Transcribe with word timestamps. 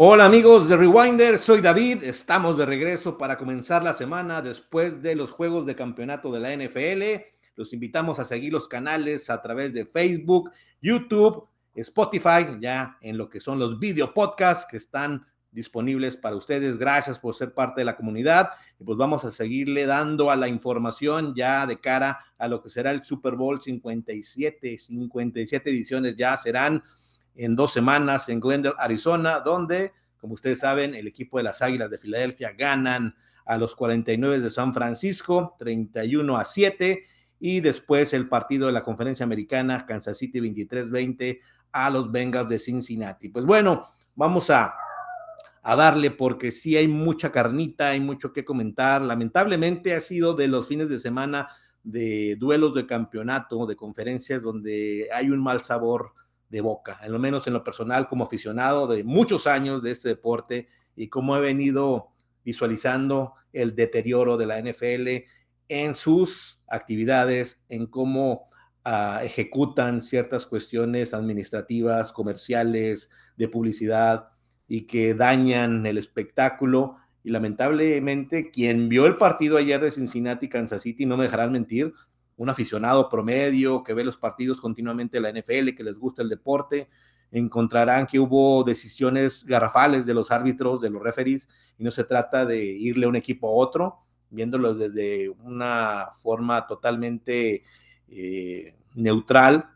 Hola 0.00 0.26
amigos 0.26 0.68
de 0.68 0.76
Rewinder, 0.76 1.40
soy 1.40 1.60
David, 1.60 2.04
estamos 2.04 2.56
de 2.56 2.64
regreso 2.64 3.18
para 3.18 3.36
comenzar 3.36 3.82
la 3.82 3.94
semana 3.94 4.40
después 4.40 5.02
de 5.02 5.16
los 5.16 5.32
juegos 5.32 5.66
de 5.66 5.74
campeonato 5.74 6.30
de 6.30 6.38
la 6.38 6.54
NFL. 6.54 7.24
Los 7.56 7.72
invitamos 7.72 8.20
a 8.20 8.24
seguir 8.24 8.52
los 8.52 8.68
canales 8.68 9.28
a 9.28 9.42
través 9.42 9.74
de 9.74 9.86
Facebook, 9.86 10.52
YouTube, 10.80 11.48
Spotify, 11.74 12.46
ya 12.60 12.96
en 13.00 13.18
lo 13.18 13.28
que 13.28 13.40
son 13.40 13.58
los 13.58 13.80
video 13.80 14.14
podcasts 14.14 14.68
que 14.70 14.76
están 14.76 15.26
disponibles 15.50 16.16
para 16.16 16.36
ustedes. 16.36 16.78
Gracias 16.78 17.18
por 17.18 17.34
ser 17.34 17.52
parte 17.52 17.80
de 17.80 17.86
la 17.86 17.96
comunidad 17.96 18.50
y 18.78 18.84
pues 18.84 18.96
vamos 18.96 19.24
a 19.24 19.32
seguirle 19.32 19.84
dando 19.84 20.30
a 20.30 20.36
la 20.36 20.46
información 20.46 21.34
ya 21.34 21.66
de 21.66 21.80
cara 21.80 22.20
a 22.38 22.46
lo 22.46 22.62
que 22.62 22.68
será 22.68 22.92
el 22.92 23.02
Super 23.02 23.34
Bowl 23.34 23.60
57, 23.60 24.78
57 24.78 25.70
ediciones 25.70 26.14
ya 26.14 26.36
serán 26.36 26.84
en 27.38 27.54
dos 27.54 27.72
semanas 27.72 28.28
en 28.28 28.40
Glendale, 28.40 28.74
Arizona, 28.78 29.40
donde, 29.40 29.92
como 30.18 30.34
ustedes 30.34 30.58
saben, 30.58 30.94
el 30.94 31.06
equipo 31.06 31.38
de 31.38 31.44
las 31.44 31.62
Águilas 31.62 31.88
de 31.88 31.98
Filadelfia 31.98 32.52
ganan 32.52 33.14
a 33.46 33.56
los 33.56 33.74
49 33.76 34.40
de 34.40 34.50
San 34.50 34.74
Francisco, 34.74 35.54
31 35.58 36.36
a 36.36 36.44
7, 36.44 37.02
y 37.40 37.60
después 37.60 38.12
el 38.12 38.28
partido 38.28 38.66
de 38.66 38.72
la 38.72 38.82
conferencia 38.82 39.24
americana, 39.24 39.86
Kansas 39.86 40.18
City 40.18 40.40
23-20 40.40 41.40
a 41.70 41.88
los 41.90 42.10
Bengals 42.10 42.48
de 42.48 42.58
Cincinnati. 42.58 43.28
Pues 43.28 43.44
bueno, 43.44 43.82
vamos 44.16 44.50
a, 44.50 44.74
a 45.62 45.76
darle 45.76 46.10
porque 46.10 46.50
sí 46.50 46.76
hay 46.76 46.88
mucha 46.88 47.30
carnita, 47.30 47.90
hay 47.90 48.00
mucho 48.00 48.32
que 48.32 48.44
comentar. 48.44 49.00
Lamentablemente 49.00 49.94
ha 49.94 50.00
sido 50.00 50.34
de 50.34 50.48
los 50.48 50.66
fines 50.66 50.88
de 50.88 50.98
semana 50.98 51.48
de 51.84 52.36
duelos 52.36 52.74
de 52.74 52.84
campeonato, 52.84 53.64
de 53.66 53.76
conferencias 53.76 54.42
donde 54.42 55.08
hay 55.14 55.30
un 55.30 55.40
mal 55.40 55.62
sabor 55.62 56.12
de 56.48 56.60
boca, 56.60 56.98
lo 57.08 57.18
menos 57.18 57.46
en 57.46 57.52
lo 57.52 57.64
personal 57.64 58.08
como 58.08 58.24
aficionado 58.24 58.86
de 58.86 59.04
muchos 59.04 59.46
años 59.46 59.82
de 59.82 59.90
este 59.90 60.08
deporte 60.08 60.68
y 60.96 61.08
cómo 61.08 61.36
he 61.36 61.40
venido 61.40 62.12
visualizando 62.44 63.34
el 63.52 63.74
deterioro 63.74 64.36
de 64.36 64.46
la 64.46 64.58
NFL 64.60 65.24
en 65.68 65.94
sus 65.94 66.60
actividades, 66.66 67.62
en 67.68 67.86
cómo 67.86 68.48
uh, 68.86 69.20
ejecutan 69.22 70.00
ciertas 70.00 70.46
cuestiones 70.46 71.12
administrativas, 71.12 72.12
comerciales, 72.12 73.10
de 73.36 73.48
publicidad 73.48 74.30
y 74.66 74.86
que 74.86 75.14
dañan 75.14 75.86
el 75.86 75.98
espectáculo. 75.98 76.96
Y 77.22 77.30
lamentablemente, 77.30 78.50
quien 78.50 78.88
vio 78.88 79.06
el 79.06 79.16
partido 79.16 79.58
ayer 79.58 79.80
de 79.80 79.90
Cincinnati, 79.90 80.48
Kansas 80.48 80.82
City, 80.82 81.04
no 81.04 81.16
me 81.16 81.24
dejarán 81.24 81.52
mentir, 81.52 81.92
un 82.38 82.48
aficionado 82.48 83.08
promedio 83.08 83.82
que 83.82 83.92
ve 83.92 84.04
los 84.04 84.16
partidos 84.16 84.60
continuamente 84.60 85.20
de 85.20 85.20
la 85.20 85.38
NFL, 85.38 85.74
que 85.76 85.84
les 85.84 85.98
gusta 85.98 86.22
el 86.22 86.28
deporte, 86.28 86.88
encontrarán 87.30 88.06
que 88.06 88.18
hubo 88.18 88.64
decisiones 88.64 89.44
garrafales 89.44 90.06
de 90.06 90.14
los 90.14 90.30
árbitros, 90.30 90.80
de 90.80 90.88
los 90.88 91.02
referees, 91.02 91.48
y 91.76 91.84
no 91.84 91.90
se 91.90 92.04
trata 92.04 92.46
de 92.46 92.64
irle 92.64 93.06
a 93.06 93.08
un 93.08 93.16
equipo 93.16 93.48
a 93.48 93.52
otro, 93.52 94.04
viéndolo 94.30 94.74
desde 94.74 95.28
una 95.28 96.08
forma 96.22 96.66
totalmente 96.66 97.64
eh, 98.08 98.74
neutral, 98.94 99.70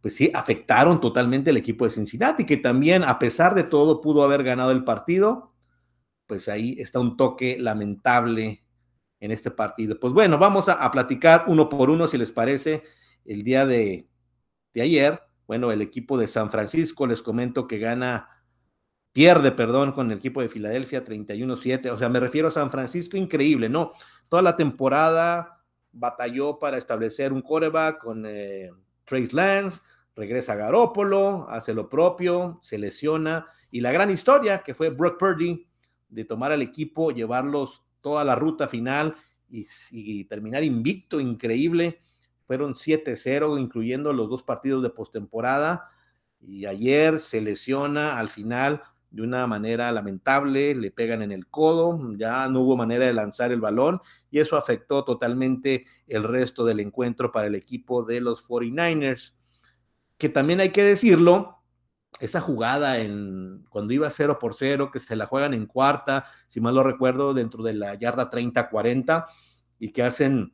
pues 0.00 0.14
sí, 0.14 0.30
afectaron 0.32 1.00
totalmente 1.00 1.50
al 1.50 1.56
equipo 1.56 1.84
de 1.84 1.90
Cincinnati, 1.90 2.44
que 2.44 2.56
también, 2.58 3.02
a 3.02 3.18
pesar 3.18 3.54
de 3.54 3.64
todo, 3.64 4.00
pudo 4.00 4.22
haber 4.22 4.44
ganado 4.44 4.70
el 4.70 4.84
partido. 4.84 5.52
Pues 6.26 6.48
ahí 6.48 6.76
está 6.78 7.00
un 7.00 7.16
toque 7.16 7.56
lamentable 7.58 8.62
en 9.20 9.30
este 9.30 9.50
partido. 9.50 9.98
Pues 9.98 10.12
bueno, 10.12 10.38
vamos 10.38 10.68
a, 10.68 10.90
platicar 10.90 11.44
uno 11.46 11.68
por 11.68 11.90
uno, 11.90 12.06
si 12.08 12.18
les 12.18 12.32
parece, 12.32 12.82
el 13.24 13.42
día 13.42 13.66
de, 13.66 14.08
de, 14.74 14.82
ayer. 14.82 15.20
Bueno, 15.46 15.72
el 15.72 15.82
equipo 15.82 16.18
de 16.18 16.26
San 16.26 16.50
Francisco, 16.50 17.06
les 17.06 17.22
comento 17.22 17.66
que 17.66 17.78
gana, 17.78 18.28
pierde, 19.12 19.50
perdón, 19.50 19.92
con 19.92 20.10
el 20.10 20.18
equipo 20.18 20.42
de 20.42 20.48
Filadelfia 20.48 21.04
31-7. 21.04 21.90
O 21.90 21.98
sea, 21.98 22.08
me 22.08 22.20
refiero 22.20 22.48
a 22.48 22.52
San 22.52 22.70
Francisco, 22.70 23.16
increíble, 23.16 23.68
¿no? 23.68 23.92
Toda 24.28 24.42
la 24.42 24.56
temporada 24.56 25.64
batalló 25.92 26.58
para 26.58 26.76
establecer 26.76 27.32
un 27.32 27.42
coreback 27.42 27.98
con 27.98 28.24
eh, 28.26 28.70
Trace 29.04 29.34
Lance, 29.34 29.80
regresa 30.14 30.52
a 30.52 30.56
Garópolo, 30.56 31.46
hace 31.48 31.74
lo 31.74 31.88
propio, 31.88 32.58
se 32.62 32.78
lesiona. 32.78 33.46
Y 33.70 33.80
la 33.80 33.92
gran 33.92 34.10
historia 34.10 34.62
que 34.62 34.74
fue 34.74 34.90
Brock 34.90 35.18
Purdy 35.18 35.66
de 36.08 36.24
tomar 36.24 36.52
al 36.52 36.62
equipo, 36.62 37.10
llevarlos 37.10 37.82
toda 38.00 38.24
la 38.24 38.34
ruta 38.34 38.68
final 38.68 39.16
y, 39.50 40.24
terminar 40.24 40.64
invicto, 40.64 41.20
increíble. 41.20 42.00
Fueron 42.46 42.74
7-0, 42.74 43.58
incluyendo 43.58 44.12
los 44.12 44.28
dos 44.28 44.42
partidos 44.42 44.82
de 44.82 44.90
postemporada. 44.90 45.90
Y 46.40 46.66
ayer 46.66 47.18
se 47.18 47.40
lesiona 47.40 48.18
al 48.18 48.28
final 48.28 48.82
de 49.10 49.22
una 49.22 49.46
manera 49.46 49.90
lamentable, 49.90 50.74
le 50.74 50.90
pegan 50.90 51.22
en 51.22 51.32
el 51.32 51.46
codo, 51.46 51.98
ya 52.16 52.46
no 52.48 52.60
hubo 52.60 52.76
manera 52.76 53.06
de 53.06 53.14
lanzar 53.14 53.52
el 53.52 53.60
balón 53.60 54.00
y 54.30 54.38
eso 54.38 54.56
afectó 54.56 55.02
totalmente 55.04 55.86
el 56.06 56.24
resto 56.24 56.64
del 56.64 56.80
encuentro 56.80 57.32
para 57.32 57.46
el 57.46 57.54
equipo 57.54 58.04
de 58.04 58.20
los 58.20 58.46
49ers, 58.46 59.34
que 60.18 60.28
también 60.28 60.60
hay 60.60 60.70
que 60.70 60.82
decirlo, 60.82 61.57
esa 62.20 62.40
jugada 62.40 62.98
en 62.98 63.64
cuando 63.68 63.92
iba 63.92 64.10
0 64.10 64.38
por 64.40 64.54
0, 64.58 64.90
que 64.92 64.98
se 64.98 65.16
la 65.16 65.26
juegan 65.26 65.54
en 65.54 65.66
cuarta, 65.66 66.24
si 66.48 66.60
mal 66.60 66.74
lo 66.74 66.82
recuerdo, 66.82 67.34
dentro 67.34 67.62
de 67.62 67.74
la 67.74 67.94
yarda 67.94 68.30
30-40, 68.30 69.26
y 69.78 69.92
que 69.92 70.02
hacen 70.02 70.52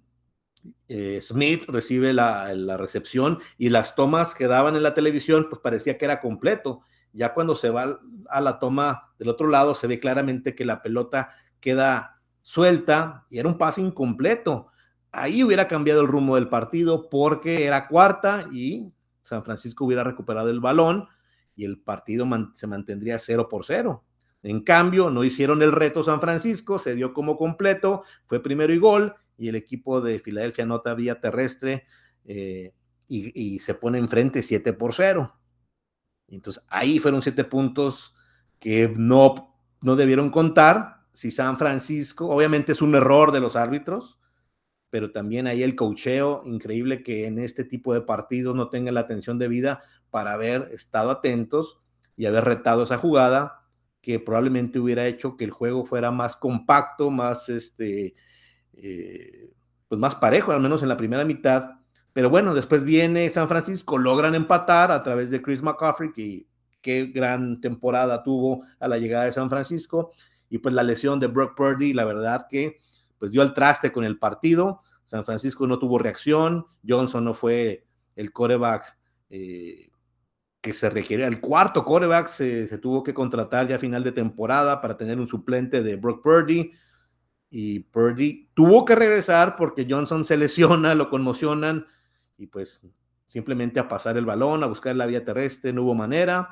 eh, 0.88 1.20
Smith 1.20 1.64
recibe 1.68 2.12
la, 2.12 2.52
la, 2.54 2.76
recepción 2.76 3.38
y 3.58 3.68
las 3.68 3.94
tomas 3.94 4.34
que 4.34 4.46
daban 4.46 4.76
en 4.76 4.82
la 4.82 4.94
televisión, 4.94 5.46
pues 5.48 5.60
parecía 5.62 5.98
que 5.98 6.04
era 6.04 6.20
completo. 6.20 6.82
Ya 7.12 7.32
cuando 7.32 7.54
se 7.54 7.70
va 7.70 8.00
a 8.28 8.40
la 8.40 8.58
toma 8.58 9.12
del 9.18 9.28
otro 9.28 9.48
lado, 9.48 9.74
se 9.74 9.86
ve 9.86 10.00
claramente 10.00 10.54
que 10.54 10.64
la 10.64 10.82
pelota 10.82 11.30
queda 11.60 12.20
suelta 12.42 13.26
y 13.30 13.38
era 13.38 13.48
un 13.48 13.58
pase 13.58 13.80
incompleto. 13.80 14.68
Ahí 15.12 15.44
hubiera 15.44 15.68
cambiado 15.68 16.00
el 16.00 16.08
rumbo 16.08 16.34
del 16.34 16.48
partido 16.48 17.08
porque 17.08 17.66
era 17.66 17.86
cuarta 17.86 18.48
y 18.52 18.92
San 19.22 19.44
Francisco 19.44 19.84
hubiera 19.84 20.04
recuperado 20.04 20.50
el 20.50 20.60
balón 20.60 21.08
y 21.56 21.64
el 21.64 21.78
partido 21.78 22.26
se 22.54 22.66
mantendría 22.66 23.18
0 23.18 23.48
por 23.48 23.64
0. 23.64 24.04
En 24.42 24.60
cambio, 24.60 25.08
no 25.08 25.24
hicieron 25.24 25.62
el 25.62 25.72
reto 25.72 26.04
San 26.04 26.20
Francisco, 26.20 26.78
se 26.78 26.94
dio 26.94 27.14
como 27.14 27.36
completo, 27.38 28.04
fue 28.26 28.42
primero 28.42 28.74
y 28.74 28.78
gol, 28.78 29.14
y 29.38 29.48
el 29.48 29.56
equipo 29.56 30.00
de 30.00 30.18
Filadelfia 30.18 30.66
nota 30.66 30.94
vía 30.94 31.20
terrestre 31.20 31.86
eh, 32.24 32.74
y, 33.08 33.58
se 33.58 33.74
pone 33.74 33.98
enfrente 33.98 34.42
7 34.42 34.72
por 34.74 34.94
0. 34.94 35.34
Entonces 36.28 36.64
ahí 36.68 36.98
fueron 36.98 37.22
7 37.22 37.44
puntos 37.44 38.14
que 38.58 38.92
no, 38.94 39.56
no 39.80 39.96
debieron 39.96 40.30
contar. 40.30 41.04
Si 41.12 41.30
San 41.30 41.58
Francisco, 41.58 42.28
obviamente 42.28 42.72
es 42.72 42.82
un 42.82 42.94
error 42.94 43.32
de 43.32 43.40
los 43.40 43.56
árbitros, 43.56 44.18
pero 44.90 45.10
también 45.10 45.46
ahí 45.46 45.62
el 45.62 45.74
cocheo, 45.74 46.42
increíble 46.44 47.02
que 47.02 47.26
en 47.26 47.38
este 47.38 47.64
tipo 47.64 47.94
de 47.94 48.02
partidos 48.02 48.54
no 48.54 48.68
tenga 48.68 48.92
la 48.92 49.00
atención 49.00 49.38
debida 49.38 49.82
para 50.14 50.34
haber 50.34 50.68
estado 50.70 51.10
atentos 51.10 51.80
y 52.16 52.26
haber 52.26 52.44
retado 52.44 52.84
esa 52.84 52.98
jugada 52.98 53.64
que 54.00 54.20
probablemente 54.20 54.78
hubiera 54.78 55.08
hecho 55.08 55.36
que 55.36 55.42
el 55.42 55.50
juego 55.50 55.84
fuera 55.84 56.12
más 56.12 56.36
compacto, 56.36 57.10
más 57.10 57.48
este, 57.48 58.14
eh, 58.74 59.52
pues 59.88 60.00
más 60.00 60.14
parejo, 60.14 60.52
al 60.52 60.60
menos 60.60 60.84
en 60.84 60.88
la 60.88 60.96
primera 60.96 61.24
mitad. 61.24 61.68
Pero 62.12 62.30
bueno, 62.30 62.54
después 62.54 62.84
viene 62.84 63.28
San 63.28 63.48
Francisco, 63.48 63.98
logran 63.98 64.36
empatar 64.36 64.92
a 64.92 65.02
través 65.02 65.30
de 65.30 65.42
Chris 65.42 65.62
McCaffrey, 65.62 66.12
que 66.12 66.46
qué 66.80 67.06
gran 67.06 67.60
temporada 67.60 68.22
tuvo 68.22 68.64
a 68.78 68.86
la 68.86 68.98
llegada 68.98 69.24
de 69.24 69.32
San 69.32 69.50
Francisco, 69.50 70.12
y 70.48 70.58
pues 70.58 70.76
la 70.76 70.84
lesión 70.84 71.18
de 71.18 71.26
Brock 71.26 71.56
Purdy, 71.56 71.92
la 71.92 72.04
verdad 72.04 72.46
que 72.48 72.78
pues 73.18 73.32
dio 73.32 73.42
el 73.42 73.52
traste 73.52 73.90
con 73.90 74.04
el 74.04 74.20
partido. 74.20 74.80
San 75.06 75.24
Francisco 75.24 75.66
no 75.66 75.80
tuvo 75.80 75.98
reacción, 75.98 76.66
Johnson 76.86 77.24
no 77.24 77.34
fue 77.34 77.88
el 78.14 78.32
coreback 78.32 78.96
eh, 79.28 79.88
que 80.64 80.72
se 80.72 80.88
requiere. 80.88 81.26
El 81.26 81.42
cuarto 81.42 81.84
coreback 81.84 82.26
se, 82.26 82.78
tuvo 82.78 83.02
que 83.02 83.12
contratar 83.12 83.68
ya 83.68 83.76
a 83.76 83.78
final 83.78 84.02
de 84.02 84.12
temporada 84.12 84.80
para 84.80 84.96
tener 84.96 85.20
un 85.20 85.28
suplente 85.28 85.82
de 85.82 85.96
Brock 85.96 86.22
Purdy. 86.22 86.72
Y 87.50 87.80
Purdy 87.80 88.48
tuvo 88.54 88.86
que 88.86 88.94
regresar 88.94 89.56
porque 89.56 89.86
Johnson 89.88 90.24
se 90.24 90.38
lesiona, 90.38 90.94
lo 90.94 91.10
conmocionan 91.10 91.86
y 92.38 92.46
pues 92.46 92.80
simplemente 93.26 93.78
a 93.78 93.88
pasar 93.88 94.16
el 94.16 94.24
balón, 94.24 94.64
a 94.64 94.66
buscar 94.66 94.96
la 94.96 95.04
vía 95.04 95.22
terrestre, 95.22 95.70
no 95.74 95.82
hubo 95.82 95.94
manera. 95.94 96.48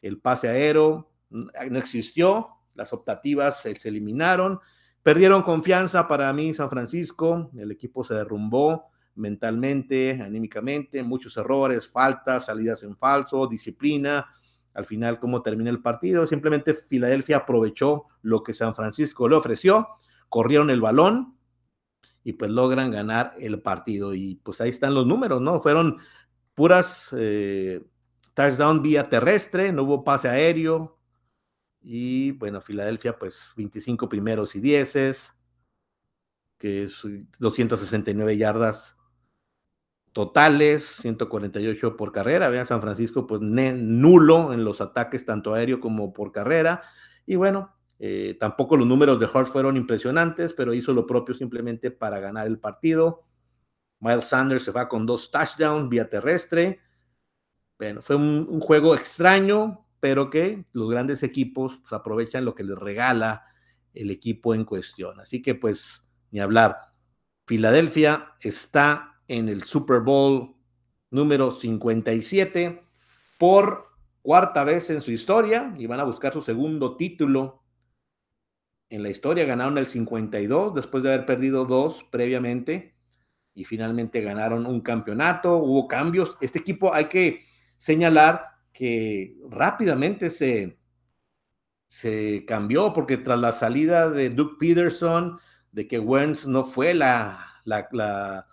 El 0.00 0.18
pase 0.20 0.48
aéreo 0.48 1.12
no 1.28 1.78
existió, 1.78 2.48
las 2.74 2.94
optativas 2.94 3.60
se, 3.60 3.74
se 3.74 3.90
eliminaron. 3.90 4.58
Perdieron 5.02 5.42
confianza 5.42 6.08
para 6.08 6.32
mí 6.32 6.54
San 6.54 6.70
Francisco, 6.70 7.50
el 7.58 7.70
equipo 7.70 8.04
se 8.04 8.14
derrumbó 8.14 8.89
mentalmente, 9.14 10.20
anímicamente, 10.22 11.02
muchos 11.02 11.36
errores, 11.36 11.88
faltas, 11.88 12.46
salidas 12.46 12.82
en 12.82 12.96
falso, 12.96 13.46
disciplina. 13.46 14.26
Al 14.74 14.86
final, 14.86 15.18
¿cómo 15.18 15.42
termina 15.42 15.70
el 15.70 15.82
partido? 15.82 16.26
Simplemente 16.26 16.74
Filadelfia 16.74 17.38
aprovechó 17.38 18.06
lo 18.22 18.42
que 18.42 18.52
San 18.52 18.74
Francisco 18.74 19.28
le 19.28 19.36
ofreció, 19.36 19.88
corrieron 20.28 20.70
el 20.70 20.80
balón 20.80 21.36
y 22.22 22.34
pues 22.34 22.50
logran 22.50 22.90
ganar 22.90 23.34
el 23.40 23.60
partido. 23.60 24.14
Y 24.14 24.36
pues 24.36 24.60
ahí 24.60 24.70
están 24.70 24.94
los 24.94 25.06
números, 25.06 25.40
¿no? 25.40 25.60
Fueron 25.60 25.98
puras 26.54 27.14
eh, 27.16 27.82
touchdown 28.34 28.82
vía 28.82 29.08
terrestre, 29.08 29.72
no 29.72 29.82
hubo 29.84 30.04
pase 30.04 30.28
aéreo, 30.28 30.98
Y 31.82 32.32
bueno, 32.32 32.60
Filadelfia, 32.60 33.18
pues 33.18 33.52
25 33.56 34.08
primeros 34.08 34.54
y 34.54 34.60
dieces, 34.60 35.32
que 36.58 36.84
es 36.84 36.94
269 37.38 38.36
yardas 38.36 38.96
totales, 40.12 40.84
148 40.84 41.96
por 41.96 42.12
carrera. 42.12 42.48
Vean, 42.48 42.66
San 42.66 42.80
Francisco, 42.80 43.26
pues 43.26 43.40
nulo 43.40 44.52
en 44.52 44.64
los 44.64 44.80
ataques, 44.80 45.24
tanto 45.24 45.54
aéreo 45.54 45.80
como 45.80 46.12
por 46.12 46.32
carrera. 46.32 46.82
Y 47.26 47.36
bueno, 47.36 47.74
eh, 47.98 48.36
tampoco 48.40 48.76
los 48.76 48.86
números 48.86 49.20
de 49.20 49.28
Hart 49.32 49.48
fueron 49.48 49.76
impresionantes, 49.76 50.54
pero 50.54 50.74
hizo 50.74 50.92
lo 50.92 51.06
propio 51.06 51.34
simplemente 51.34 51.90
para 51.90 52.18
ganar 52.18 52.46
el 52.46 52.58
partido. 52.58 53.24
Miles 54.00 54.24
Sanders 54.24 54.64
se 54.64 54.72
va 54.72 54.88
con 54.88 55.06
dos 55.06 55.30
touchdowns 55.30 55.88
vía 55.88 56.08
terrestre. 56.08 56.80
Bueno, 57.78 58.02
fue 58.02 58.16
un, 58.16 58.60
juego 58.60 58.94
extraño, 58.94 59.86
pero 60.00 60.30
que 60.30 60.64
los 60.72 60.90
grandes 60.90 61.22
equipos 61.22 61.78
pues, 61.78 61.92
aprovechan 61.92 62.44
lo 62.44 62.54
que 62.54 62.64
les 62.64 62.78
regala 62.78 63.44
el 63.92 64.10
equipo 64.10 64.54
en 64.54 64.64
cuestión. 64.64 65.20
Así 65.20 65.42
que 65.42 65.54
pues, 65.54 66.06
ni 66.30 66.40
hablar. 66.40 66.76
Filadelfia 67.46 68.34
está 68.40 69.19
en 69.30 69.48
el 69.48 69.62
Super 69.62 70.00
Bowl 70.00 70.56
número 71.08 71.52
57 71.52 72.82
por 73.38 73.86
cuarta 74.22 74.64
vez 74.64 74.90
en 74.90 75.00
su 75.00 75.12
historia 75.12 75.72
y 75.78 75.86
van 75.86 76.00
a 76.00 76.04
buscar 76.04 76.32
su 76.32 76.42
segundo 76.42 76.96
título 76.96 77.62
en 78.88 79.04
la 79.04 79.08
historia. 79.08 79.44
Ganaron 79.44 79.78
el 79.78 79.86
52 79.86 80.74
después 80.74 81.04
de 81.04 81.14
haber 81.14 81.26
perdido 81.26 81.64
dos 81.64 82.04
previamente 82.10 82.96
y 83.54 83.64
finalmente 83.64 84.20
ganaron 84.20 84.66
un 84.66 84.80
campeonato. 84.80 85.58
Hubo 85.58 85.86
cambios. 85.86 86.36
Este 86.40 86.58
equipo 86.58 86.92
hay 86.92 87.04
que 87.04 87.44
señalar 87.78 88.48
que 88.72 89.36
rápidamente 89.48 90.30
se, 90.30 90.76
se 91.86 92.44
cambió 92.48 92.92
porque 92.92 93.16
tras 93.16 93.38
la 93.38 93.52
salida 93.52 94.10
de 94.10 94.30
Duke 94.30 94.56
Peterson, 94.58 95.38
de 95.70 95.86
que 95.86 96.00
Wentz 96.00 96.48
no 96.48 96.64
fue 96.64 96.94
la, 96.94 97.60
la 97.64 97.88
la 97.92 98.49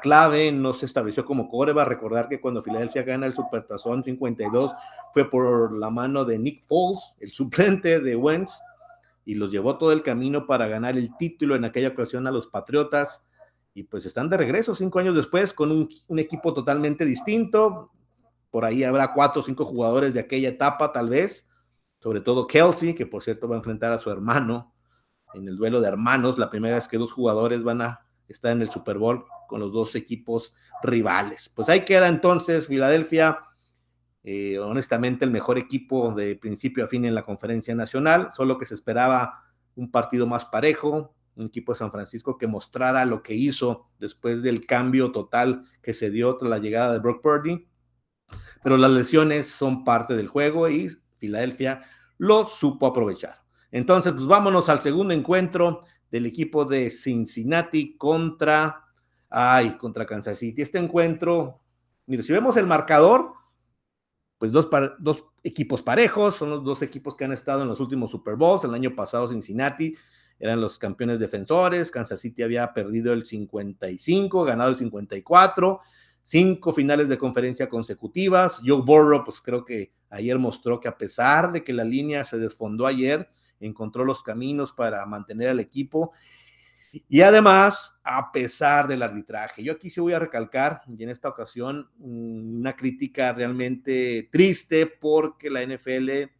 clave 0.00 0.50
no 0.52 0.72
se 0.72 0.86
estableció 0.86 1.24
como 1.24 1.48
core. 1.48 1.72
Va 1.72 1.82
a 1.82 1.86
recordar 1.86 2.28
que 2.28 2.40
cuando 2.40 2.62
Filadelfia 2.62 3.02
gana 3.02 3.26
el 3.26 3.34
Supertazón 3.34 4.02
52 4.02 4.72
fue 5.12 5.28
por 5.28 5.76
la 5.76 5.90
mano 5.90 6.24
de 6.24 6.38
Nick 6.38 6.64
Foles, 6.66 7.14
el 7.20 7.30
suplente 7.32 8.00
de 8.00 8.16
Wentz, 8.16 8.60
y 9.24 9.34
los 9.34 9.50
llevó 9.50 9.78
todo 9.78 9.92
el 9.92 10.02
camino 10.02 10.46
para 10.46 10.68
ganar 10.68 10.96
el 10.96 11.16
título 11.16 11.56
en 11.56 11.64
aquella 11.64 11.88
ocasión 11.88 12.26
a 12.26 12.30
los 12.30 12.46
Patriotas. 12.46 13.26
Y 13.74 13.84
pues 13.84 14.06
están 14.06 14.30
de 14.30 14.36
regreso 14.36 14.74
cinco 14.74 15.00
años 15.00 15.16
después 15.16 15.52
con 15.52 15.72
un, 15.72 15.88
un 16.08 16.18
equipo 16.18 16.54
totalmente 16.54 17.04
distinto. 17.04 17.90
Por 18.50 18.64
ahí 18.64 18.84
habrá 18.84 19.12
cuatro 19.12 19.40
o 19.42 19.44
cinco 19.44 19.64
jugadores 19.64 20.14
de 20.14 20.20
aquella 20.20 20.50
etapa, 20.50 20.92
tal 20.92 21.08
vez. 21.08 21.48
Sobre 21.98 22.20
todo 22.20 22.46
Kelsey, 22.46 22.94
que 22.94 23.06
por 23.06 23.22
cierto 23.22 23.48
va 23.48 23.56
a 23.56 23.58
enfrentar 23.58 23.90
a 23.90 23.98
su 23.98 24.10
hermano 24.10 24.72
en 25.34 25.48
el 25.48 25.56
duelo 25.56 25.80
de 25.80 25.88
hermanos. 25.88 26.38
La 26.38 26.50
primera 26.50 26.76
vez 26.76 26.86
que 26.86 26.98
dos 26.98 27.12
jugadores 27.12 27.64
van 27.64 27.82
a 27.82 28.03
estar 28.32 28.52
en 28.52 28.62
el 28.62 28.70
Super 28.70 28.98
Bowl 28.98 29.24
con 29.48 29.60
los 29.60 29.72
dos 29.72 29.94
equipos 29.94 30.54
rivales. 30.82 31.48
Pues 31.48 31.68
ahí 31.68 31.84
queda 31.84 32.08
entonces 32.08 32.66
Filadelfia, 32.66 33.38
eh, 34.22 34.58
honestamente 34.58 35.24
el 35.24 35.30
mejor 35.30 35.58
equipo 35.58 36.12
de 36.12 36.36
principio 36.36 36.84
a 36.84 36.88
fin 36.88 37.04
en 37.04 37.14
la 37.14 37.24
conferencia 37.24 37.74
nacional, 37.74 38.30
solo 38.30 38.58
que 38.58 38.66
se 38.66 38.74
esperaba 38.74 39.44
un 39.76 39.90
partido 39.90 40.26
más 40.26 40.46
parejo, 40.46 41.14
un 41.36 41.46
equipo 41.46 41.72
de 41.72 41.78
San 41.78 41.92
Francisco 41.92 42.38
que 42.38 42.46
mostrara 42.46 43.04
lo 43.04 43.22
que 43.22 43.34
hizo 43.34 43.88
después 43.98 44.42
del 44.42 44.66
cambio 44.66 45.12
total 45.12 45.64
que 45.82 45.92
se 45.92 46.10
dio 46.10 46.36
tras 46.36 46.48
la 46.48 46.58
llegada 46.58 46.92
de 46.92 47.00
Brock 47.00 47.22
Purdy. 47.22 47.68
Pero 48.62 48.76
las 48.76 48.90
lesiones 48.90 49.46
son 49.48 49.84
parte 49.84 50.14
del 50.14 50.28
juego 50.28 50.68
y 50.68 50.88
Filadelfia 51.16 51.82
lo 52.18 52.44
supo 52.44 52.86
aprovechar. 52.86 53.42
Entonces, 53.70 54.12
pues 54.12 54.26
vámonos 54.26 54.68
al 54.68 54.80
segundo 54.80 55.12
encuentro 55.12 55.82
del 56.10 56.26
equipo 56.26 56.64
de 56.64 56.90
Cincinnati 56.90 57.96
contra 57.96 58.84
Ay, 59.36 59.76
contra 59.78 60.06
Kansas 60.06 60.38
City. 60.38 60.62
Este 60.62 60.78
encuentro, 60.78 61.60
mire, 62.06 62.22
si 62.22 62.32
vemos 62.32 62.56
el 62.56 62.68
marcador, 62.68 63.32
pues 64.38 64.52
dos, 64.52 64.68
dos 65.00 65.24
equipos 65.42 65.82
parejos, 65.82 66.36
son 66.36 66.50
los 66.50 66.62
dos 66.62 66.82
equipos 66.82 67.16
que 67.16 67.24
han 67.24 67.32
estado 67.32 67.62
en 67.62 67.68
los 67.68 67.80
últimos 67.80 68.12
Super 68.12 68.36
Bowls. 68.36 68.62
El 68.62 68.74
año 68.74 68.94
pasado 68.94 69.26
Cincinnati 69.26 69.96
eran 70.38 70.60
los 70.60 70.78
campeones 70.78 71.18
defensores, 71.18 71.90
Kansas 71.90 72.20
City 72.20 72.44
había 72.44 72.72
perdido 72.72 73.12
el 73.12 73.26
55, 73.26 74.44
ganado 74.44 74.70
el 74.70 74.76
54, 74.76 75.80
cinco 76.22 76.72
finales 76.72 77.08
de 77.08 77.18
conferencia 77.18 77.68
consecutivas. 77.68 78.60
Joe 78.64 78.82
Burrow, 78.82 79.24
pues 79.24 79.40
creo 79.40 79.64
que 79.64 79.92
ayer 80.10 80.38
mostró 80.38 80.78
que 80.78 80.86
a 80.86 80.96
pesar 80.96 81.50
de 81.50 81.64
que 81.64 81.72
la 81.72 81.82
línea 81.82 82.22
se 82.22 82.38
desfondó 82.38 82.86
ayer, 82.86 83.28
encontró 83.60 84.04
los 84.04 84.22
caminos 84.22 84.72
para 84.72 85.04
mantener 85.06 85.48
al 85.48 85.60
equipo. 85.60 86.12
Y 87.08 87.22
además, 87.22 87.98
a 88.04 88.30
pesar 88.30 88.86
del 88.86 89.02
arbitraje, 89.02 89.64
yo 89.64 89.72
aquí 89.72 89.90
sí 89.90 90.00
voy 90.00 90.12
a 90.12 90.20
recalcar, 90.20 90.82
y 90.86 91.02
en 91.02 91.08
esta 91.08 91.28
ocasión, 91.28 91.90
mm, 91.98 92.60
una 92.60 92.76
crítica 92.76 93.32
realmente 93.32 94.28
triste 94.30 94.86
porque 94.86 95.50
la 95.50 95.62
NFL 95.62 96.30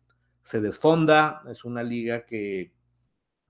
se 0.45 0.61
desfonda, 0.61 1.43
es 1.49 1.65
una 1.65 1.83
liga 1.83 2.25
que 2.25 2.73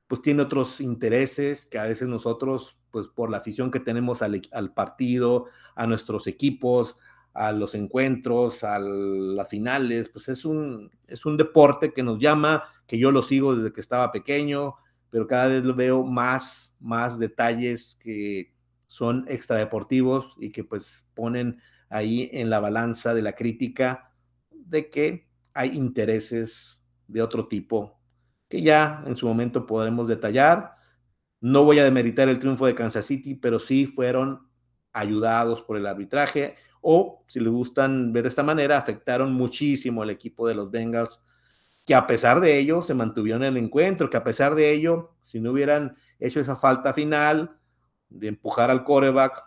pues 0.07 0.23
tiene 0.23 0.43
otros 0.43 0.81
intereses 0.81 1.67
que 1.67 1.79
a 1.79 1.85
veces 1.85 2.09
nosotros, 2.09 2.79
pues 2.91 3.09
por 3.09 3.31
la 3.31 3.39
afición 3.39 3.71
que 3.71 3.81
tenemos 3.81 4.23
al, 4.23 4.41
al 4.53 4.73
partido, 4.73 5.47
a 5.75 5.87
nuestros 5.87 6.27
equipos, 6.27 6.99
a 7.35 7.51
los 7.53 7.75
encuentros, 7.75 8.63
a 8.63 8.79
las 8.79 9.49
finales, 9.49 10.09
pues 10.09 10.29
es 10.29 10.45
un, 10.45 10.91
es 11.09 11.27
un 11.27 11.37
deporte 11.37 11.93
que 11.93 12.05
nos 12.05 12.19
llama, 12.21 12.65
que 12.87 12.99
yo 12.99 13.11
lo 13.11 13.23
sigo 13.23 13.57
desde 13.57 13.73
que 13.73 13.81
estaba 13.81 14.13
pequeño, 14.13 14.77
pero 15.11 15.27
cada 15.27 15.49
vez 15.49 15.65
lo 15.65 15.75
veo 15.75 16.05
más, 16.05 16.77
más 16.81 17.19
detalles 17.19 17.99
que 18.01 18.55
son 18.87 19.25
extradeportivos 19.29 20.35
y 20.39 20.53
que 20.53 20.63
pues 20.63 21.09
ponen 21.15 21.61
ahí 21.89 22.31
en 22.33 22.51
la 22.51 22.61
balanza 22.61 23.15
de 23.15 23.23
la 23.23 23.33
crítica 23.33 24.13
de 24.51 24.89
que 24.89 25.29
hay 25.53 25.77
intereses 25.77 26.85
de 27.09 27.21
otro 27.21 27.49
tipo 27.49 28.01
que 28.49 28.63
ya 28.63 29.03
en 29.07 29.17
su 29.17 29.27
momento 29.27 29.67
podremos 29.67 30.07
detallar. 30.07 30.77
No 31.41 31.65
voy 31.65 31.79
a 31.81 31.85
demeritar 31.85 32.29
el 32.29 32.39
triunfo 32.39 32.67
de 32.67 32.75
Kansas 32.75 33.07
City, 33.07 33.35
pero 33.35 33.59
sí 33.59 33.87
fueron 33.87 34.49
ayudados 34.93 35.63
por 35.63 35.77
el 35.77 35.87
arbitraje 35.87 36.55
o, 36.85 37.25
si 37.27 37.41
les 37.41 37.51
gustan 37.51 38.13
ver 38.13 38.25
de 38.25 38.29
esta 38.29 38.43
manera, 38.43 38.77
afectaron 38.77 39.33
muchísimo 39.33 40.03
al 40.03 40.11
equipo 40.11 40.47
de 40.47 40.55
los 40.55 40.71
Bengals 40.71 41.23
que 41.87 41.95
a 41.95 42.07
pesar 42.07 42.41
de 42.41 42.59
ello 42.59 42.83
se 42.83 42.95
mantuvieron 42.95 43.43
en 43.43 43.57
el 43.57 43.65
encuentro, 43.65 44.11
que 44.11 44.17
a 44.17 44.25
pesar 44.25 44.55
de 44.55 44.71
ello, 44.71 45.15
si 45.21 45.41
no 45.41 45.53
hubieran 45.53 45.97
hecho 46.19 46.41
esa 46.41 46.57
falta 46.57 46.93
final 46.93 47.59
de 48.09 48.29
empujar 48.29 48.71
al 48.71 48.85
coreback, 48.85 49.45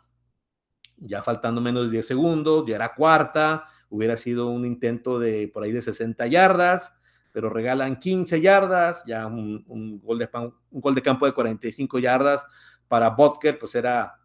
ya 0.98 1.22
faltando 1.22 1.62
menos 1.62 1.86
de 1.86 1.91
10 1.91 2.08
segundos, 2.08 2.65
ya 2.67 2.75
era 2.75 2.94
cuarta, 2.94 3.65
hubiera 3.89 4.17
sido 4.17 4.50
un 4.50 4.65
intento 4.65 5.20
de 5.20 5.48
por 5.48 5.63
ahí 5.63 5.72
de 5.72 5.82
60 5.82 6.25
yardas, 6.27 6.94
pero 7.32 7.50
regalan 7.50 7.98
15 7.98 8.41
yardas, 8.41 9.03
ya 9.06 9.27
un, 9.27 10.01
gol, 10.03 10.20
de, 10.20 10.29
un 10.34 10.82
gol 10.82 10.96
de 10.96 11.01
campo 11.01 11.25
de 11.25 11.34
45 11.34 12.00
yardas 12.00 12.46
para 12.88 13.12
Butker, 13.12 13.60
pues 13.60 13.75
era 13.75 14.15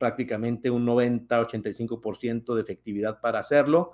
prácticamente 0.00 0.70
un 0.70 0.86
90-85% 0.86 2.54
de 2.54 2.62
efectividad 2.62 3.20
para 3.20 3.38
hacerlo. 3.38 3.92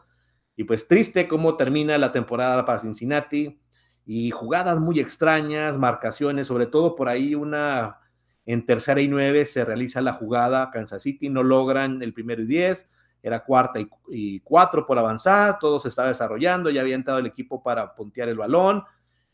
Y 0.55 0.65
pues 0.65 0.87
triste 0.87 1.27
cómo 1.27 1.57
termina 1.57 1.99
la 1.99 2.13
temporada 2.13 2.65
para 2.65 2.79
Cincinnati 2.79 3.61
y 4.07 4.31
jugadas 4.31 4.79
muy 4.79 5.01
extrañas, 5.01 5.79
marcaciones, 5.79 6.47
sobre 6.47 6.67
todo 6.67 6.95
por 6.95 7.09
ahí 7.09 7.35
una 7.35 7.99
en 8.47 8.65
tercera 8.65 9.01
y 9.01 9.09
nueve 9.09 9.45
se 9.45 9.65
realiza 9.65 10.01
la 10.01 10.13
jugada, 10.13 10.71
Kansas 10.71 11.03
City 11.03 11.29
no 11.29 11.43
logran 11.43 12.01
el 12.01 12.15
primero 12.15 12.43
y 12.43 12.47
diez, 12.47 12.89
era 13.21 13.45
cuarta 13.45 13.81
y, 14.09 14.39
cuatro 14.41 14.87
por 14.87 14.97
avanzar, 15.01 15.59
todo 15.59 15.81
se 15.81 15.89
estaba 15.89 16.07
desarrollando, 16.07 16.71
ya 16.71 16.83
había 16.83 16.95
entrado 16.95 17.19
el 17.19 17.27
equipo 17.27 17.61
para 17.61 17.97
puntear 17.97 18.29
el 18.29 18.39
balón 18.39 18.85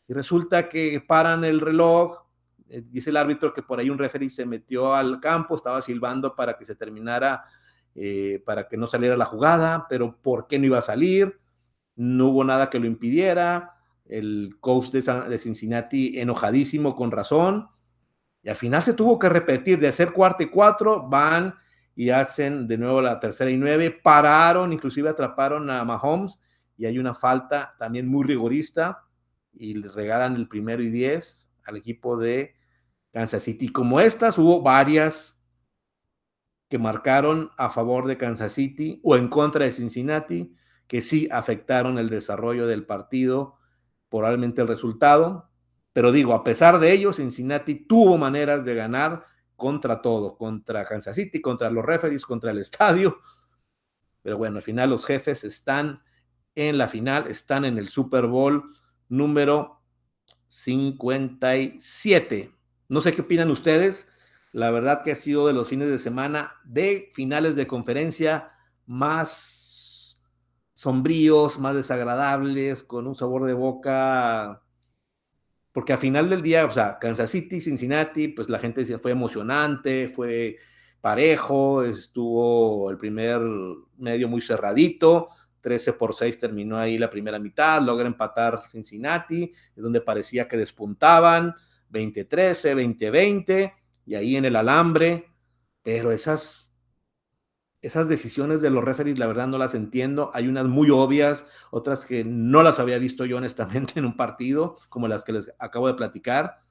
y 0.07 0.13
resulta 0.13 0.67
que 0.67 0.99
paran 1.07 1.43
el 1.43 1.61
reloj, 1.61 2.22
dice 2.81 3.09
el 3.09 3.17
árbitro 3.17 3.53
que 3.53 3.61
por 3.61 3.79
ahí 3.79 3.89
un 3.89 3.97
referee 3.97 4.29
se 4.29 4.45
metió 4.45 4.95
al 4.95 5.19
campo, 5.19 5.55
estaba 5.55 5.81
silbando 5.81 6.35
para 6.35 6.57
que 6.57 6.65
se 6.65 6.75
terminara 6.75 7.43
eh, 7.95 8.41
para 8.43 8.67
que 8.67 8.75
no 8.75 8.87
saliera 8.87 9.15
la 9.15 9.25
jugada, 9.25 9.85
pero 9.87 10.17
¿por 10.21 10.47
qué 10.47 10.57
no 10.57 10.65
iba 10.65 10.79
a 10.79 10.81
salir? 10.81 11.39
No 11.95 12.29
hubo 12.29 12.43
nada 12.43 12.69
que 12.69 12.79
lo 12.79 12.87
impidiera. 12.87 13.75
El 14.05 14.57
coach 14.59 14.89
de, 14.89 15.37
Cincinnati 15.37 16.19
enojadísimo 16.19 16.95
con 16.95 17.11
razón. 17.11 17.69
Y 18.41 18.49
al 18.49 18.55
final 18.55 18.83
se 18.83 18.93
tuvo 18.93 19.19
que 19.19 19.29
repetir 19.29 19.79
de 19.79 19.87
hacer 19.87 20.11
cuarto 20.11 20.43
y 20.43 20.49
cuatro, 20.49 21.07
van 21.07 21.53
y 21.95 22.09
hacen 22.09 22.67
de 22.67 22.77
nuevo 22.79 22.99
la 22.99 23.19
tercera 23.19 23.51
y 23.51 23.57
nueve, 23.57 23.91
pararon, 23.91 24.73
inclusive 24.73 25.07
atraparon 25.07 25.69
a 25.69 25.85
Mahomes 25.85 26.39
y 26.75 26.87
hay 26.87 26.97
una 26.97 27.13
falta 27.13 27.75
también 27.77 28.07
muy 28.07 28.25
rigorista 28.25 29.03
y 29.53 29.75
le 29.75 29.87
regalan 29.87 30.35
el 30.35 30.47
primero 30.47 30.81
y 30.81 30.89
diez 30.89 31.51
al 31.63 31.77
equipo 31.77 32.17
de 32.17 32.55
Kansas 33.13 33.43
City. 33.43 33.69
Como 33.69 33.99
estas, 33.99 34.37
hubo 34.37 34.61
varias 34.61 35.39
que 36.67 36.79
marcaron 36.79 37.51
a 37.57 37.69
favor 37.69 38.07
de 38.07 38.17
Kansas 38.17 38.53
City 38.53 38.99
o 39.03 39.15
en 39.15 39.29
contra 39.29 39.65
de 39.65 39.71
Cincinnati, 39.71 40.55
que 40.87 41.01
sí 41.01 41.29
afectaron 41.31 41.99
el 41.99 42.09
desarrollo 42.09 42.67
del 42.67 42.85
partido 42.85 43.59
probablemente 44.13 44.61
el 44.61 44.67
resultado. 44.67 45.49
Pero 45.91 46.11
digo, 46.11 46.33
a 46.33 46.43
pesar 46.43 46.77
de 46.77 46.91
ello, 46.91 47.13
Cincinnati 47.13 47.73
tuvo 47.73 48.19
maneras 48.19 48.63
de 48.63 48.75
ganar 48.75 49.25
contra 49.55 50.03
todo, 50.03 50.37
contra 50.37 50.85
Kansas 50.85 51.15
City, 51.15 51.41
contra 51.41 51.71
los 51.71 51.83
referees, 51.83 52.23
contra 52.23 52.51
el 52.51 52.59
estadio. 52.59 53.17
Pero 54.21 54.37
bueno, 54.37 54.57
al 54.57 54.61
final 54.61 54.91
los 54.91 55.05
jefes 55.05 55.43
están 55.43 56.03
en 56.53 56.77
la 56.77 56.87
final, 56.87 57.25
están 57.25 57.65
en 57.65 57.79
el 57.79 57.89
Super 57.89 58.27
Bowl 58.27 58.71
número 59.09 59.81
57. 60.47 62.53
No 62.93 63.01
sé 63.01 63.13
qué 63.13 63.21
opinan 63.21 63.49
ustedes. 63.49 64.07
La 64.51 64.71
verdad 64.71 65.01
que 65.03 65.11
ha 65.11 65.15
sido 65.15 65.47
de 65.47 65.53
los 65.53 65.67
fines 65.67 65.89
de 65.89 65.99
semana 65.99 66.53
de 66.63 67.09
finales 67.13 67.55
de 67.55 67.67
conferencia 67.67 68.51
más 68.85 70.21
sombríos, 70.73 71.59
más 71.59 71.75
desagradables, 71.75 72.83
con 72.83 73.07
un 73.07 73.15
sabor 73.15 73.45
de 73.45 73.53
boca 73.53 74.63
porque 75.73 75.91
al 75.91 75.99
final 75.99 76.29
del 76.29 76.43
día, 76.43 76.65
o 76.65 76.71
sea, 76.71 76.99
Kansas 76.99 77.31
City, 77.31 77.59
Cincinnati, 77.59 78.27
pues 78.27 78.47
la 78.47 78.59
gente 78.59 78.81
decía, 78.81 78.99
fue 78.99 79.11
emocionante, 79.11 80.07
fue 80.07 80.57
parejo, 81.01 81.83
estuvo 81.83 82.91
el 82.91 82.97
primer 82.99 83.41
medio 83.97 84.29
muy 84.29 84.41
cerradito, 84.41 85.29
13 85.61 85.93
por 85.93 86.13
6 86.13 86.39
terminó 86.39 86.77
ahí 86.77 86.99
la 86.99 87.09
primera 87.09 87.39
mitad, 87.39 87.81
logra 87.81 88.05
empatar 88.05 88.61
Cincinnati, 88.69 89.51
es 89.75 89.83
donde 89.83 89.99
parecía 89.99 90.47
que 90.47 90.57
despuntaban, 90.57 91.55
20-13, 91.93 92.75
20-20, 92.97 93.73
y 94.05 94.15
ahí 94.15 94.35
en 94.35 94.45
el 94.45 94.55
alambre, 94.57 95.27
pero 95.83 96.11
esas 96.11 96.73
esas 97.83 98.07
decisiones 98.07 98.61
de 98.61 98.69
los 98.69 98.83
referees, 98.83 99.19
la 99.19 99.27
verdad 99.27 99.47
no 99.47 99.57
las 99.57 99.75
entiendo. 99.75 100.31
Hay 100.33 100.47
unas 100.47 100.65
muy 100.67 100.89
obvias, 100.89 101.45
otras 101.69 102.05
que 102.05 102.23
no 102.23 102.63
las 102.63 102.79
había 102.79 102.97
visto 102.97 103.25
yo 103.25 103.37
honestamente 103.37 103.93
en 103.99 104.05
un 104.05 104.15
partido, 104.15 104.77
como 104.89 105.07
las 105.07 105.23
que 105.23 105.33
les 105.33 105.51
acabo 105.59 105.87
de 105.87 105.93
platicar. 105.93 106.61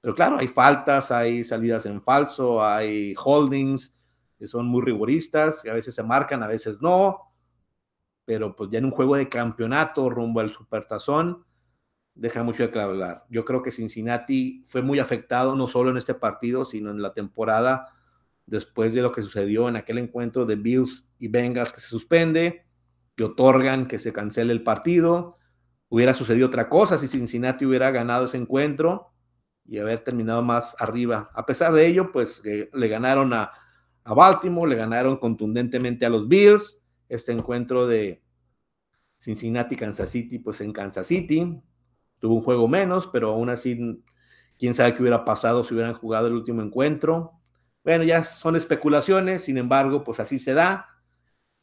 Pero 0.00 0.16
claro, 0.16 0.36
hay 0.38 0.48
faltas, 0.48 1.12
hay 1.12 1.44
salidas 1.44 1.86
en 1.86 2.02
falso, 2.02 2.62
hay 2.62 3.14
holdings 3.16 3.94
que 4.36 4.48
son 4.48 4.66
muy 4.66 4.82
rigoristas, 4.82 5.62
que 5.62 5.70
a 5.70 5.74
veces 5.74 5.94
se 5.94 6.02
marcan, 6.02 6.42
a 6.42 6.48
veces 6.48 6.82
no. 6.82 7.32
Pero 8.24 8.56
pues 8.56 8.68
ya 8.70 8.78
en 8.78 8.86
un 8.86 8.90
juego 8.90 9.14
de 9.14 9.28
campeonato 9.28 10.10
rumbo 10.10 10.40
al 10.40 10.52
Supertazón, 10.52 11.44
deja 12.18 12.42
mucho 12.42 12.64
de. 12.64 13.24
Yo 13.30 13.44
creo 13.44 13.62
que 13.62 13.70
Cincinnati 13.70 14.64
fue 14.66 14.82
muy 14.82 14.98
afectado, 14.98 15.54
no 15.54 15.68
solo 15.68 15.90
en 15.90 15.96
este 15.96 16.14
partido, 16.14 16.64
sino 16.64 16.90
en 16.90 17.00
la 17.00 17.14
temporada 17.14 17.94
después 18.44 18.92
de 18.92 19.02
lo 19.02 19.12
que 19.12 19.22
sucedió 19.22 19.68
en 19.68 19.76
aquel 19.76 19.98
encuentro 19.98 20.44
de 20.44 20.56
Bills 20.56 21.08
y 21.18 21.28
Bengals 21.28 21.72
que 21.72 21.80
se 21.80 21.88
suspende, 21.88 22.64
que 23.14 23.24
otorgan 23.24 23.86
que 23.86 23.98
se 23.98 24.12
cancele 24.12 24.52
el 24.52 24.64
partido. 24.64 25.34
Hubiera 25.88 26.12
sucedido 26.12 26.48
otra 26.48 26.68
cosa 26.68 26.98
si 26.98 27.08
Cincinnati 27.08 27.64
hubiera 27.64 27.90
ganado 27.90 28.24
ese 28.24 28.36
encuentro 28.36 29.12
y 29.64 29.78
haber 29.78 30.00
terminado 30.00 30.42
más 30.42 30.76
arriba. 30.80 31.30
A 31.34 31.46
pesar 31.46 31.72
de 31.72 31.86
ello, 31.86 32.10
pues 32.10 32.42
le 32.44 32.88
ganaron 32.88 33.32
a, 33.32 33.52
a 34.02 34.14
Baltimore, 34.14 34.68
le 34.68 34.76
ganaron 34.76 35.18
contundentemente 35.18 36.04
a 36.04 36.10
los 36.10 36.26
Bills. 36.26 36.80
Este 37.08 37.32
encuentro 37.32 37.86
de 37.86 38.22
Cincinnati-Kansas 39.18 40.10
City, 40.10 40.38
pues 40.38 40.60
en 40.62 40.72
Kansas 40.72 41.06
City. 41.06 41.62
Tuvo 42.20 42.34
un 42.34 42.42
juego 42.42 42.68
menos, 42.68 43.06
pero 43.06 43.30
aún 43.30 43.50
así, 43.50 44.02
quién 44.58 44.74
sabe 44.74 44.94
qué 44.94 45.02
hubiera 45.02 45.24
pasado 45.24 45.64
si 45.64 45.74
hubieran 45.74 45.94
jugado 45.94 46.26
el 46.26 46.34
último 46.34 46.62
encuentro. 46.62 47.32
Bueno, 47.84 48.04
ya 48.04 48.24
son 48.24 48.56
especulaciones, 48.56 49.44
sin 49.44 49.56
embargo, 49.58 50.04
pues 50.04 50.20
así 50.20 50.38
se 50.38 50.54
da. 50.54 50.88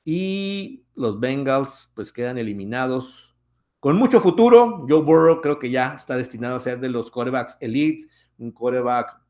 Y 0.03 0.85
los 0.95 1.19
Bengals 1.19 1.91
pues 1.95 2.11
quedan 2.13 2.37
eliminados 2.37 3.35
con 3.79 3.97
mucho 3.97 4.21
futuro. 4.21 4.85
Joe 4.89 5.01
Burrow 5.01 5.41
creo 5.41 5.59
que 5.59 5.69
ya 5.69 5.93
está 5.93 6.15
destinado 6.15 6.55
a 6.55 6.59
ser 6.59 6.79
de 6.79 6.89
los 6.89 7.11
corebacks 7.11 7.57
elite, 7.59 8.07
un 8.37 8.51
coreback 8.51 9.21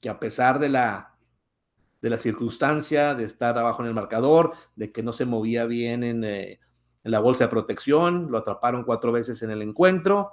que 0.00 0.08
a 0.08 0.18
pesar 0.18 0.58
de 0.58 0.68
la, 0.68 1.16
de 2.00 2.18
circunstancia 2.18 3.14
de 3.14 3.24
estar 3.24 3.56
abajo 3.58 3.82
en 3.82 3.88
el 3.88 3.94
marcador, 3.94 4.52
de 4.74 4.92
que 4.92 5.02
no 5.02 5.12
se 5.12 5.24
movía 5.24 5.66
bien 5.66 6.04
en, 6.04 6.24
eh, 6.24 6.60
en 7.04 7.10
la 7.10 7.20
bolsa 7.20 7.44
de 7.44 7.50
protección, 7.50 8.30
lo 8.30 8.38
atraparon 8.38 8.84
cuatro 8.84 9.12
veces 9.12 9.42
en 9.42 9.50
el 9.50 9.62
encuentro, 9.62 10.32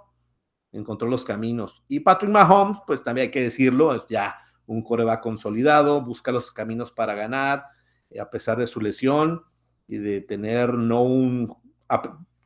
encontró 0.73 1.07
los 1.07 1.23
caminos. 1.23 1.83
Y 1.87 2.01
Patrick 2.01 2.31
Mahomes, 2.31 2.79
pues 2.85 3.03
también 3.03 3.27
hay 3.27 3.31
que 3.31 3.43
decirlo, 3.43 4.05
ya 4.07 4.35
un 4.65 4.81
coreback 4.81 5.21
consolidado, 5.21 6.01
busca 6.01 6.31
los 6.31 6.51
caminos 6.51 6.91
para 6.91 7.13
ganar, 7.13 7.65
eh, 8.09 8.19
a 8.19 8.29
pesar 8.29 8.57
de 8.57 8.67
su 8.67 8.81
lesión 8.81 9.43
y 9.87 9.97
de 9.97 10.21
tener 10.21 10.73
no 10.73 11.03
un, 11.03 11.55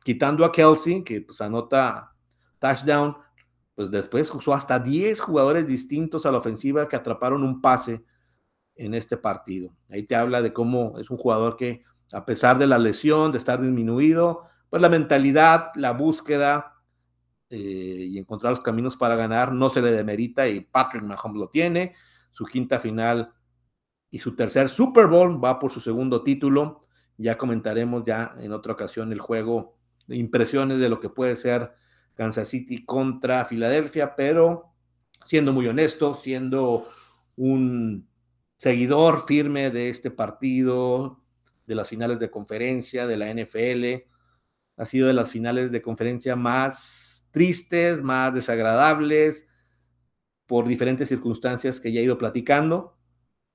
quitando 0.04 0.44
a 0.44 0.52
Kelsey, 0.52 1.02
que 1.04 1.22
pues 1.22 1.40
anota 1.40 2.12
touchdown, 2.58 3.16
pues 3.74 3.90
después 3.90 4.32
usó 4.34 4.52
hasta 4.52 4.78
10 4.78 5.20
jugadores 5.20 5.66
distintos 5.66 6.26
a 6.26 6.32
la 6.32 6.38
ofensiva 6.38 6.88
que 6.88 6.96
atraparon 6.96 7.44
un 7.44 7.60
pase 7.60 8.04
en 8.74 8.94
este 8.94 9.16
partido. 9.16 9.72
Ahí 9.88 10.02
te 10.02 10.16
habla 10.16 10.42
de 10.42 10.52
cómo 10.52 10.98
es 10.98 11.10
un 11.10 11.16
jugador 11.16 11.56
que, 11.56 11.84
a 12.12 12.24
pesar 12.24 12.58
de 12.58 12.66
la 12.66 12.78
lesión, 12.78 13.32
de 13.32 13.38
estar 13.38 13.60
disminuido, 13.60 14.44
pues 14.68 14.82
la 14.82 14.88
mentalidad, 14.88 15.70
la 15.76 15.92
búsqueda 15.92 16.77
eh, 17.50 18.06
y 18.10 18.18
encontrar 18.18 18.52
los 18.52 18.60
caminos 18.60 18.96
para 18.96 19.16
ganar 19.16 19.52
no 19.52 19.70
se 19.70 19.80
le 19.80 19.90
demerita 19.90 20.46
y 20.48 20.60
Patrick 20.60 21.02
Mahomes 21.02 21.40
lo 21.40 21.48
tiene 21.48 21.94
su 22.30 22.44
quinta 22.44 22.78
final 22.78 23.32
y 24.10 24.18
su 24.18 24.34
tercer 24.36 24.68
Super 24.68 25.06
Bowl, 25.06 25.42
va 25.42 25.58
por 25.58 25.70
su 25.70 25.80
segundo 25.80 26.22
título. 26.22 26.86
Ya 27.16 27.36
comentaremos 27.36 28.04
ya 28.06 28.34
en 28.38 28.52
otra 28.52 28.72
ocasión 28.72 29.12
el 29.12 29.20
juego, 29.20 29.76
impresiones 30.08 30.78
de 30.78 30.88
lo 30.88 31.00
que 31.00 31.10
puede 31.10 31.36
ser 31.36 31.72
Kansas 32.14 32.48
City 32.48 32.84
contra 32.84 33.44
Filadelfia, 33.44 34.14
pero 34.14 34.72
siendo 35.24 35.52
muy 35.52 35.66
honesto, 35.66 36.14
siendo 36.14 36.88
un 37.36 38.08
seguidor 38.56 39.26
firme 39.26 39.70
de 39.70 39.88
este 39.88 40.10
partido, 40.10 41.22
de 41.66 41.74
las 41.74 41.88
finales 41.88 42.18
de 42.18 42.30
conferencia, 42.30 43.06
de 43.06 43.16
la 43.16 43.32
NFL, 43.32 44.08
ha 44.76 44.84
sido 44.84 45.08
de 45.08 45.12
las 45.12 45.30
finales 45.30 45.70
de 45.70 45.82
conferencia 45.82 46.34
más 46.34 47.07
tristes, 47.38 48.02
más 48.02 48.34
desagradables, 48.34 49.46
por 50.46 50.66
diferentes 50.66 51.08
circunstancias 51.08 51.80
que 51.80 51.92
ya 51.92 52.00
he 52.00 52.04
ido 52.04 52.18
platicando, 52.18 52.98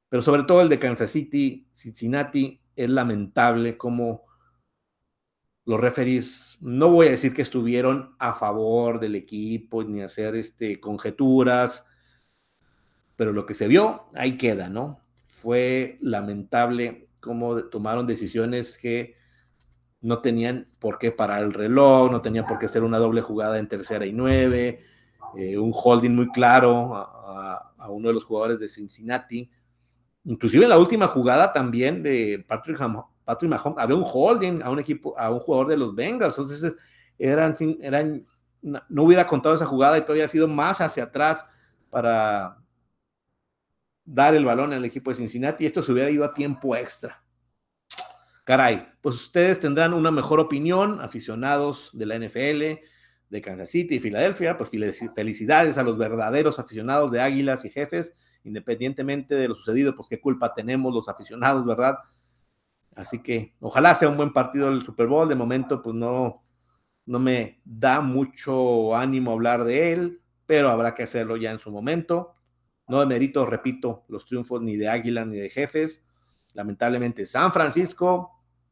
pero 0.07 0.23
sobre 0.23 0.43
todo 0.43 0.61
el 0.61 0.69
de 0.69 0.79
Kansas 0.79 1.11
City, 1.11 1.67
Cincinnati, 1.73 2.61
es 2.77 2.89
lamentable 2.89 3.77
como 3.77 4.23
los 5.65 5.81
referees, 5.81 6.57
no 6.61 6.91
voy 6.91 7.07
a 7.07 7.11
decir 7.11 7.33
que 7.33 7.41
estuvieron 7.41 8.15
a 8.19 8.33
favor 8.33 9.01
del 9.01 9.15
equipo 9.15 9.83
ni 9.83 10.01
hacer 10.01 10.35
este, 10.35 10.79
conjeturas, 10.79 11.85
pero 13.17 13.33
lo 13.33 13.45
que 13.45 13.53
se 13.53 13.67
vio, 13.67 14.05
ahí 14.15 14.37
queda, 14.37 14.69
¿no? 14.69 15.01
Fue 15.41 15.97
lamentable 15.99 17.09
cómo 17.19 17.65
tomaron 17.65 18.07
decisiones 18.07 18.77
que 18.77 19.15
no 20.03 20.19
tenían 20.19 20.65
por 20.79 20.99
qué 20.99 21.11
parar 21.11 21.41
el 21.41 21.53
reloj, 21.53 22.11
no 22.11 22.21
tenía 22.21 22.45
por 22.45 22.59
qué 22.59 22.67
ser 22.67 22.83
una 22.83 22.99
doble 22.99 23.21
jugada 23.21 23.57
en 23.57 23.69
tercera 23.69 24.05
y 24.05 24.11
nueve, 24.11 24.81
eh, 25.35 25.57
un 25.57 25.71
holding 25.73 26.11
muy 26.11 26.29
claro 26.29 26.93
a, 26.95 27.89
uno 27.89 28.09
de 28.09 28.13
los 28.13 28.25
jugadores 28.25 28.59
de 28.59 28.67
Cincinnati. 28.67 29.49
Inclusive 30.25 30.63
en 30.63 30.69
la 30.69 30.77
última 30.77 31.07
jugada 31.07 31.51
también 31.51 32.03
de 32.03 32.43
Patrick, 32.47 32.79
Patrick 33.25 33.49
Mahomes, 33.49 33.81
había 33.81 33.95
un 33.95 34.05
holding 34.05 34.61
a 34.61 34.69
un 34.69 34.79
equipo, 34.79 35.17
a 35.17 35.29
un 35.31 35.39
jugador 35.39 35.67
de 35.67 35.77
los 35.77 35.95
Bengals. 35.95 36.37
Entonces, 36.37 36.75
eran, 37.17 37.55
eran, 37.81 38.25
no 38.61 39.03
hubiera 39.03 39.25
contado 39.27 39.55
esa 39.55 39.65
jugada 39.65 39.97
y 39.97 40.01
todavía 40.01 40.25
ha 40.25 40.29
sido 40.29 40.47
más 40.47 40.79
hacia 40.81 41.03
atrás 41.03 41.45
para 41.89 42.57
dar 44.05 44.35
el 44.35 44.45
balón 44.45 44.73
al 44.73 44.83
equipo 44.83 45.11
de 45.11 45.17
Cincinnati 45.17 45.65
esto 45.65 45.81
se 45.81 45.91
hubiera 45.91 46.09
ido 46.09 46.25
a 46.25 46.33
tiempo 46.33 46.75
extra. 46.75 47.22
Caray, 48.43 48.87
pues 49.01 49.15
ustedes 49.15 49.59
tendrán 49.59 49.93
una 49.93 50.11
mejor 50.11 50.39
opinión, 50.39 50.99
aficionados 51.01 51.89
de 51.93 52.05
la 52.05 52.15
NFL, 52.15 52.83
de 53.29 53.41
Kansas 53.41 53.69
City 53.71 53.95
y 53.95 53.99
Filadelfia, 53.99 54.57
pues 54.57 54.69
felicidades 55.15 55.77
a 55.77 55.83
los 55.83 55.97
verdaderos 55.97 56.59
aficionados 56.59 57.11
de 57.11 57.21
Águilas 57.21 57.65
y 57.65 57.69
Jefes, 57.69 58.15
independientemente 58.43 59.33
de 59.35 59.47
lo 59.47 59.55
sucedido, 59.55 59.95
pues 59.95 60.07
qué 60.09 60.19
culpa 60.19 60.53
tenemos 60.53 60.93
los 60.93 61.09
aficionados, 61.09 61.65
¿verdad? 61.65 61.95
Así 62.95 63.23
que 63.23 63.55
ojalá 63.59 63.95
sea 63.95 64.09
un 64.09 64.17
buen 64.17 64.33
partido 64.33 64.69
el 64.69 64.85
Super 64.85 65.07
Bowl, 65.07 65.27
de 65.27 65.35
momento 65.35 65.81
pues 65.81 65.95
no, 65.95 66.43
no 67.05 67.19
me 67.19 67.61
da 67.65 68.01
mucho 68.01 68.95
ánimo 68.95 69.31
hablar 69.31 69.63
de 69.63 69.93
él, 69.93 70.21
pero 70.45 70.69
habrá 70.69 70.93
que 70.93 71.03
hacerlo 71.03 71.37
ya 71.37 71.51
en 71.51 71.59
su 71.59 71.71
momento. 71.71 72.35
No 72.87 72.99
demerito, 72.99 73.45
repito, 73.45 74.03
los 74.09 74.25
triunfos 74.25 74.61
ni 74.61 74.75
de 74.75 74.89
Águilas 74.89 75.25
ni 75.25 75.37
de 75.37 75.49
Jefes. 75.49 76.03
Lamentablemente 76.53 77.25
San 77.25 77.51
Francisco 77.51 78.31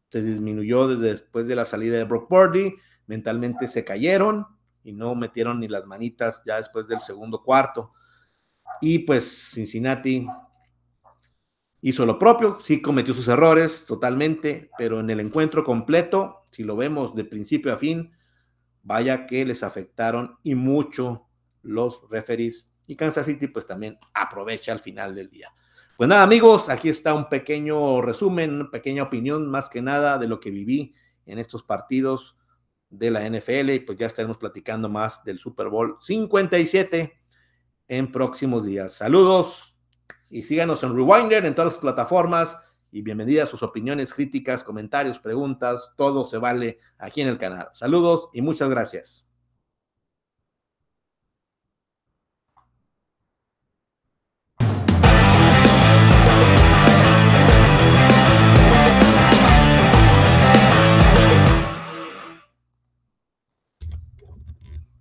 se 0.10 0.22
disminuyó 0.22 0.88
después 0.88 1.48
de 1.48 1.56
la 1.56 1.66
salida 1.66 1.98
de 1.98 2.04
Brock 2.04 2.28
Purdy 2.28 2.76
mentalmente 3.12 3.68
se 3.68 3.84
cayeron 3.84 4.48
y 4.84 4.94
no 4.94 5.16
metieron 5.16 5.60
ni 5.60 5.68
las 5.68 5.86
manitas 5.86 6.42
ya 6.46 6.58
después 6.58 6.88
del 6.88 7.02
segundo 7.02 7.44
cuarto. 7.44 7.92
Y 8.80 9.00
pues 9.00 9.52
Cincinnati 9.54 10.26
hizo 11.82 12.06
lo 12.06 12.18
propio, 12.18 12.60
sí 12.64 12.82
cometió 12.82 13.14
sus 13.14 13.28
errores 13.28 13.86
totalmente, 13.86 14.72
pero 14.78 15.02
en 15.02 15.10
el 15.10 15.20
encuentro 15.20 15.66
completo, 15.66 16.48
si 16.52 16.64
lo 16.64 16.78
vemos 16.78 17.14
de 17.14 17.26
principio 17.26 17.74
a 17.74 17.78
fin, 17.78 18.14
vaya 18.82 19.26
que 19.26 19.46
les 19.46 19.62
afectaron 19.62 20.38
y 20.42 20.56
mucho 20.56 21.28
los 21.62 22.10
referees. 22.10 22.72
Y 22.88 22.96
Kansas 22.96 23.26
City 23.26 23.48
pues 23.48 23.66
también 23.68 24.00
aprovecha 24.14 24.72
al 24.72 24.80
final 24.80 25.14
del 25.14 25.30
día. 25.30 25.54
Pues 26.02 26.10
nada 26.10 26.24
amigos, 26.24 26.68
aquí 26.68 26.90
está 26.90 27.14
un 27.14 27.30
pequeño 27.30 28.02
resumen, 28.02 28.56
una 28.56 28.72
pequeña 28.72 29.04
opinión 29.04 29.48
más 29.48 29.70
que 29.70 29.84
nada 29.84 30.18
de 30.18 30.28
lo 30.28 30.40
que 30.40 30.50
viví 30.50 30.96
en 31.28 31.38
estos 31.38 31.62
partidos 31.62 32.40
de 32.90 33.12
la 33.12 33.24
NFL 33.30 33.70
y 33.70 33.80
pues 33.82 34.00
ya 34.00 34.08
estaremos 34.08 34.40
platicando 34.40 34.90
más 34.90 35.24
del 35.24 35.38
Super 35.38 35.70
Bowl 35.70 35.98
57 36.02 37.22
en 37.88 38.12
próximos 38.12 38.66
días. 38.66 38.94
Saludos 38.94 39.76
y 40.32 40.42
síganos 40.42 40.82
en 40.82 40.96
Rewinder 40.96 41.46
en 41.46 41.54
todas 41.54 41.74
las 41.74 41.80
plataformas 41.80 42.58
y 42.92 43.04
bienvenidas 43.04 43.50
sus 43.50 43.62
opiniones, 43.62 44.12
críticas, 44.12 44.64
comentarios, 44.64 45.20
preguntas, 45.20 45.94
todo 45.98 46.28
se 46.28 46.40
vale 46.40 46.80
aquí 46.98 47.22
en 47.22 47.28
el 47.28 47.38
canal. 47.38 47.70
Saludos 47.74 48.30
y 48.34 48.42
muchas 48.42 48.72
gracias. 48.72 49.31